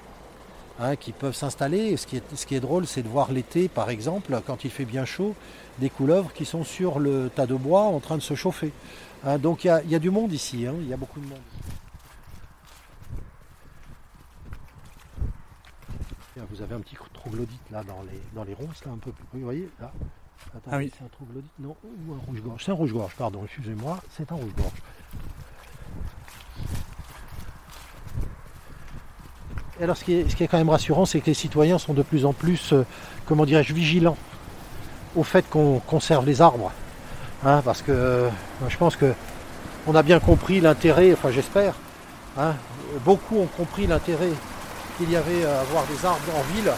hein, 0.80 0.96
qui 0.96 1.12
peuvent 1.12 1.36
s'installer. 1.36 1.98
Ce 1.98 2.06
qui 2.06 2.18
est, 2.18 2.24
ce 2.36 2.46
qui 2.46 2.54
est 2.56 2.60
drôle, 2.60 2.86
c'est 2.86 3.02
de 3.02 3.08
voir 3.08 3.32
l'été, 3.32 3.68
par 3.68 3.90
exemple, 3.90 4.40
quand 4.46 4.64
il 4.64 4.70
fait 4.70 4.86
bien 4.86 5.06
chaud, 5.06 5.34
des 5.80 5.90
couleuvres 5.90 6.34
qui 6.34 6.46
sont 6.46 6.64
sur 6.64 7.00
le 7.00 7.30
tas 7.34 7.48
de 7.48 7.56
bois 7.56 7.84
en 7.84 8.00
train 8.00 8.18
de 8.18 8.22
se 8.24 8.36
chauffer. 8.36 8.72
Hein, 9.26 9.38
donc 9.40 9.64
il 9.64 9.68
y 9.68 9.70
a, 9.72 9.82
il 9.84 9.90
y 9.90 9.96
a 9.96 10.00
du 10.00 10.12
monde 10.12 10.32
ici, 10.34 10.66
hein, 10.68 10.74
il 10.82 10.88
y 10.90 10.94
a 10.94 10.98
beaucoup 10.98 11.20
de 11.20 11.26
monde. 11.28 11.40
Vous 16.52 16.62
avez 16.62 16.76
un 16.76 16.80
petit 16.80 16.96
troglodyte 17.14 17.60
là 17.72 17.84
dans 17.84 18.04
les, 18.12 18.20
dans 18.34 18.44
les 18.44 18.54
ronces, 18.54 18.84
là 18.86 18.92
un 18.92 18.98
peu 18.98 19.12
plus. 19.12 19.26
Vous 19.34 19.46
voyez 19.46 19.70
là 19.80 19.92
Attends, 20.56 20.70
Ah 20.72 20.78
oui. 20.78 20.92
c'est 20.98 21.04
un 21.04 21.08
troglodyte 21.10 21.52
Non, 21.60 21.76
ou 21.84 22.14
un 22.14 22.20
rouge-gorge. 22.28 22.64
C'est 22.64 22.72
un 22.72 22.76
rouge-gorge, 22.76 23.14
pardon, 23.18 23.42
excusez-moi, 23.46 24.00
c'est 24.16 24.32
un 24.32 24.36
rouge-gorge. 24.36 24.72
Et 29.80 29.84
alors, 29.84 29.98
ce 29.98 30.04
qui, 30.04 30.14
est, 30.14 30.30
ce 30.30 30.36
qui 30.36 30.44
est 30.44 30.48
quand 30.48 30.58
même 30.58 30.70
rassurant, 30.70 31.06
c'est 31.06 31.20
que 31.22 31.28
les 31.28 31.34
citoyens 31.34 31.78
sont 31.78 31.94
de 31.94 32.02
plus 32.02 32.26
en 32.26 32.34
plus, 32.34 32.74
euh, 32.74 32.84
comment 33.26 33.46
dirais-je, 33.46 33.74
vigilants 33.74 34.18
au 35.16 35.24
fait 35.24 35.48
qu'on 35.50 35.80
conserve 35.80 36.26
les 36.26 36.42
arbres. 36.42 36.72
Hein, 37.46 37.62
parce 37.64 37.82
que 37.84 37.92
euh, 37.92 38.30
je 38.70 38.78
pense 38.78 38.96
que 38.96 39.14
on 39.86 39.94
a 39.96 40.02
bien 40.04 40.20
compris 40.20 40.60
l'intérêt, 40.60 41.14
enfin 41.14 41.30
j'espère, 41.32 41.76
hein, 42.38 42.56
beaucoup 43.06 43.38
ont 43.38 43.46
compris 43.46 43.86
l'intérêt 43.88 44.32
qu'il 44.98 45.12
y 45.12 45.16
avait 45.16 45.46
à 45.46 45.62
avoir 45.62 45.86
des 45.88 46.06
arbres 46.06 46.22
en 46.36 46.42
ville. 46.54 46.72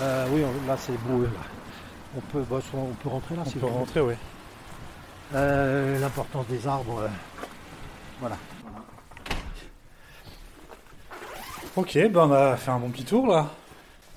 Euh, 0.00 0.26
oui, 0.32 0.42
on- 0.44 0.66
là 0.68 0.76
c'est 0.78 0.96
beau. 0.98 1.22
là. 1.22 1.28
On 2.16 2.20
peut, 2.20 2.44
bah, 2.48 2.58
on 2.74 2.92
peut 2.94 3.08
rentrer 3.08 3.34
là 3.36 3.42
On 3.44 3.48
si 3.50 3.58
peut 3.58 3.66
rentrer, 3.66 4.00
oui. 4.00 4.14
Euh, 5.34 5.98
L'importance 5.98 6.46
des 6.46 6.66
arbres, 6.66 7.00
euh, 7.02 7.08
voilà. 8.20 8.36
Ok, 11.76 11.94
ben 12.10 12.20
on 12.20 12.32
a 12.32 12.56
fait 12.56 12.70
un 12.70 12.78
bon 12.78 12.90
petit 12.90 13.04
tour 13.04 13.26
là. 13.26 13.50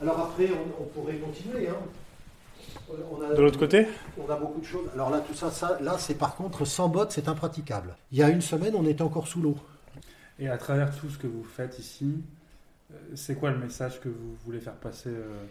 Alors 0.01 0.19
après, 0.19 0.49
on, 0.51 0.83
on 0.83 0.85
pourrait 0.87 1.15
continuer. 1.17 1.67
hein. 1.67 1.73
On 3.11 3.21
a- 3.21 3.33
De 3.35 3.41
l'autre 3.41 3.59
côté 3.59 3.85
On 4.17 4.31
a 4.31 4.35
beaucoup 4.35 4.61
de 4.61 4.65
choses. 4.65 4.87
Alors 4.93 5.09
là, 5.09 5.19
tout 5.19 5.33
ça, 5.33 5.51
ça 5.51 5.77
là, 5.81 5.95
c'est 5.97 6.13
par 6.15 6.35
contre 6.35 6.63
sans 6.65 6.87
bottes, 6.87 7.11
c'est 7.11 7.27
impraticable. 7.27 7.95
Il 8.11 8.17
y 8.17 8.23
a 8.23 8.29
une 8.29 8.41
semaine, 8.41 8.73
on 8.77 8.85
était 8.85 9.01
encore 9.01 9.27
sous 9.27 9.41
l'eau. 9.41 9.57
Et 10.39 10.47
à 10.47 10.57
travers 10.57 10.95
tout 10.95 11.09
ce 11.09 11.17
que 11.17 11.27
vous 11.27 11.43
faites 11.43 11.79
ici, 11.79 12.23
euh, 12.91 12.95
c'est 13.13 13.35
quoi 13.35 13.51
le 13.51 13.59
message 13.59 13.99
que 13.99 14.07
vous 14.07 14.35
voulez 14.45 14.59
faire 14.59 14.75
passer 14.75 15.09
euh, 15.09 15.43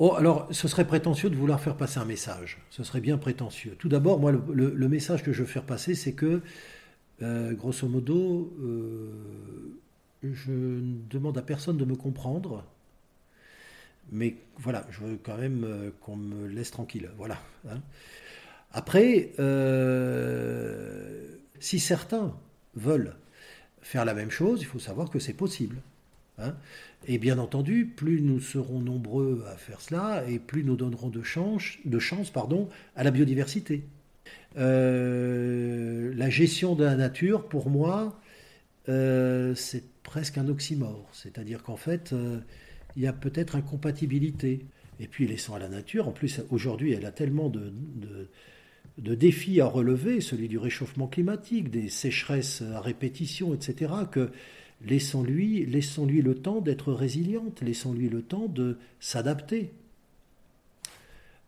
Oh, 0.00 0.14
alors, 0.16 0.48
ce 0.50 0.66
serait 0.66 0.86
prétentieux 0.86 1.30
de 1.30 1.36
vouloir 1.36 1.60
faire 1.60 1.76
passer 1.76 2.00
un 2.00 2.04
message. 2.04 2.58
Ce 2.68 2.82
serait 2.82 3.00
bien 3.00 3.16
prétentieux. 3.16 3.76
Tout 3.78 3.88
d'abord, 3.88 4.18
moi, 4.18 4.32
le, 4.32 4.88
message 4.88 5.22
que 5.22 5.32
je 5.32 5.42
veux 5.42 5.48
faire 5.48 5.62
passer, 5.62 5.94
c'est 5.94 6.14
que, 6.14 6.42
euh, 7.22 7.52
grosso 7.52 7.86
modo, 7.86 8.52
je 10.24 10.50
ne 10.50 10.96
demande 11.08 11.38
à 11.38 11.42
personne 11.42 11.76
de 11.76 11.84
me 11.84 11.94
comprendre. 11.94 12.64
Mais 14.10 14.34
voilà, 14.58 14.84
je 14.90 14.98
veux 14.98 15.16
quand 15.22 15.38
même 15.38 15.92
qu'on 16.00 16.16
me 16.16 16.48
laisse 16.48 16.72
tranquille. 16.72 17.08
Voilà. 17.16 17.38
hein. 17.68 17.80
Après, 18.72 19.30
si 21.60 21.78
certains 21.78 22.34
veulent 22.74 23.14
faire 23.84 24.04
la 24.04 24.14
même 24.14 24.30
chose, 24.30 24.60
il 24.62 24.66
faut 24.66 24.78
savoir 24.80 25.10
que 25.10 25.18
c'est 25.20 25.34
possible. 25.34 25.76
hein. 26.38 26.54
Et 27.06 27.18
bien 27.18 27.38
entendu, 27.38 27.86
plus 27.86 28.20
nous 28.22 28.40
serons 28.40 28.80
nombreux 28.80 29.44
à 29.46 29.56
faire 29.56 29.80
cela, 29.80 30.24
et 30.28 30.38
plus 30.38 30.64
nous 30.64 30.76
donnerons 30.76 31.10
de 31.10 31.22
chance, 31.22 31.64
de 31.84 31.98
chance 31.98 32.30
pardon, 32.30 32.68
à 32.96 33.04
la 33.04 33.10
biodiversité. 33.10 33.84
Euh, 34.56 36.12
la 36.16 36.30
gestion 36.30 36.74
de 36.74 36.84
la 36.84 36.96
nature, 36.96 37.46
pour 37.48 37.68
moi, 37.70 38.18
euh, 38.88 39.54
c'est 39.54 39.84
presque 40.02 40.38
un 40.38 40.48
oxymore. 40.48 41.08
C'est-à-dire 41.12 41.62
qu'en 41.62 41.76
fait, 41.76 42.12
euh, 42.12 42.40
il 42.96 43.02
y 43.02 43.06
a 43.06 43.12
peut-être 43.12 43.56
incompatibilité. 43.56 44.64
Et 45.00 45.08
puis 45.08 45.26
laissons 45.26 45.54
à 45.54 45.58
la 45.58 45.68
nature, 45.68 46.08
en 46.08 46.12
plus 46.12 46.40
aujourd'hui 46.50 46.92
elle 46.92 47.04
a 47.04 47.10
tellement 47.10 47.48
de, 47.48 47.72
de, 47.96 48.28
de 48.98 49.14
défis 49.14 49.60
à 49.60 49.66
relever, 49.66 50.20
celui 50.20 50.48
du 50.48 50.58
réchauffement 50.58 51.08
climatique, 51.08 51.70
des 51.70 51.88
sécheresses 51.88 52.62
à 52.62 52.80
répétition, 52.80 53.54
etc., 53.54 53.92
que 54.10 54.30
laissons-lui 54.82 55.66
laissons 55.66 56.06
-lui 56.06 56.22
le 56.22 56.34
temps 56.34 56.60
d'être 56.60 56.92
résiliente, 56.92 57.60
laissons-lui 57.60 58.08
le 58.08 58.22
temps 58.22 58.46
de 58.46 58.78
s'adapter, 59.00 59.72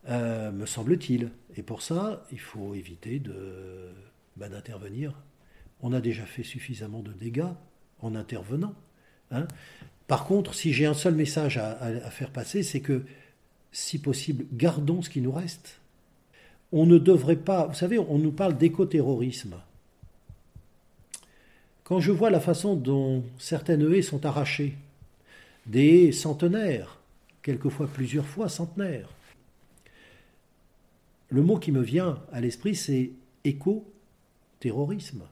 euh, 0.09 0.51
me 0.51 0.65
semble-t-il. 0.65 1.31
Et 1.55 1.63
pour 1.63 1.81
ça, 1.81 2.25
il 2.31 2.39
faut 2.39 2.75
éviter 2.75 3.21
bah, 4.35 4.49
d'intervenir. 4.49 5.13
On 5.81 5.93
a 5.93 6.01
déjà 6.01 6.25
fait 6.25 6.43
suffisamment 6.43 7.01
de 7.01 7.11
dégâts 7.13 7.53
en 7.99 8.15
intervenant. 8.15 8.73
hein. 9.31 9.47
Par 10.07 10.25
contre, 10.25 10.53
si 10.53 10.71
j'ai 10.71 10.85
un 10.85 10.93
seul 10.93 11.15
message 11.15 11.57
à 11.57 12.09
faire 12.11 12.31
passer, 12.31 12.63
c'est 12.63 12.79
que, 12.79 13.03
si 13.73 13.99
possible, 13.99 14.45
gardons 14.53 15.01
ce 15.01 15.09
qui 15.09 15.19
nous 15.19 15.33
reste. 15.33 15.81
On 16.71 16.85
ne 16.85 16.97
devrait 16.97 17.37
pas. 17.37 17.67
Vous 17.67 17.75
savez, 17.75 17.97
on 17.97 18.17
nous 18.17 18.31
parle 18.31 18.57
d'écoterrorisme. 18.57 19.55
Quand 21.83 21.99
je 21.99 22.11
vois 22.11 22.29
la 22.29 22.41
façon 22.41 22.75
dont 22.75 23.23
certaines 23.39 23.93
haies 23.93 24.01
sont 24.01 24.25
arrachées, 24.25 24.75
des 25.65 26.11
centenaires, 26.11 26.99
quelquefois 27.41 27.87
plusieurs 27.87 28.25
fois 28.25 28.49
centenaires, 28.49 29.09
le 31.29 31.41
mot 31.41 31.57
qui 31.57 31.71
me 31.71 31.81
vient 31.81 32.19
à 32.31 32.41
l'esprit, 32.41 32.75
c'est 32.75 33.11
éco-terrorisme. 33.43 35.23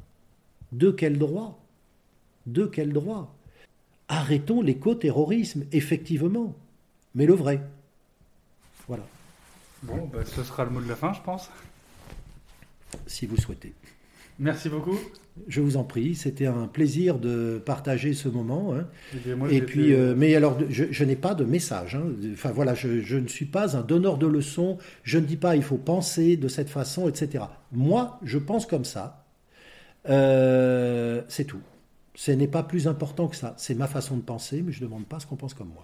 De 0.71 0.91
quel 0.91 1.17
droit? 1.17 1.59
De 2.45 2.65
quel 2.65 2.93
droit? 2.93 3.33
Arrêtons 4.07 4.61
l'éco-terrorisme, 4.61 5.65
effectivement, 5.71 6.53
mais 7.15 7.25
le 7.25 7.33
vrai. 7.33 7.61
Voilà, 8.87 9.05
Bon, 9.83 10.09
bah, 10.11 10.19
ce 10.25 10.43
sera 10.43 10.63
le 10.65 10.71
mot 10.71 10.81
de 10.81 10.87
la 10.89 10.95
fin, 10.95 11.13
je 11.13 11.21
pense. 11.21 11.49
si 13.07 13.25
vous 13.25 13.37
souhaitez. 13.37 13.73
Merci 14.39 14.67
beaucoup. 14.67 14.97
Je 15.47 15.61
vous 15.61 15.77
en 15.77 15.83
prie, 15.85 16.13
c'était 16.15 16.45
un 16.45 16.67
plaisir 16.67 17.19
de 17.19 17.61
partager 17.65 18.13
ce 18.13 18.27
moment. 18.27 18.73
hein. 18.75 18.85
Et, 19.25 19.33
moi, 19.33 19.51
Et 19.51 19.61
puis, 19.61 19.93
euh, 19.93 20.13
mais 20.15 20.35
alors, 20.35 20.57
je, 20.69 20.85
je 20.91 21.03
n'ai 21.05 21.15
pas 21.15 21.35
de 21.35 21.45
message. 21.45 21.95
hein. 21.95 22.03
Enfin 22.33 22.51
voilà, 22.51 22.73
je, 22.73 23.01
je 23.01 23.15
ne 23.17 23.27
suis 23.27 23.45
pas 23.45 23.77
un 23.77 23.81
donneur 23.81 24.17
de 24.17 24.27
leçons. 24.27 24.77
Je 25.03 25.19
ne 25.19 25.25
dis 25.25 25.37
pas 25.37 25.55
il 25.55 25.63
faut 25.63 25.77
penser 25.77 26.35
de 26.37 26.47
cette 26.49 26.69
façon, 26.69 27.07
etc. 27.07 27.45
Moi, 27.71 28.19
je 28.23 28.37
pense 28.37 28.65
comme 28.65 28.85
ça. 28.85 29.25
Euh, 30.09 31.21
c'est 31.29 31.45
tout. 31.45 31.61
Ce 32.13 32.31
n'est 32.31 32.47
pas 32.47 32.63
plus 32.63 32.87
important 32.87 33.27
que 33.27 33.35
ça. 33.35 33.53
C'est 33.57 33.75
ma 33.75 33.87
façon 33.87 34.17
de 34.17 34.21
penser, 34.21 34.61
mais 34.61 34.71
je 34.71 34.81
ne 34.81 34.85
demande 34.85 35.05
pas 35.05 35.19
ce 35.19 35.25
qu'on 35.27 35.35
pense 35.37 35.53
comme 35.53 35.69
moi. 35.69 35.83